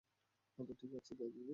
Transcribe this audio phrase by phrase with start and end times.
[0.81, 1.41] ঠিক আছে, দাদাজি।